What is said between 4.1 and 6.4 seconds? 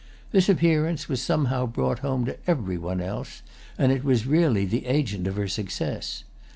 really the agent of her success.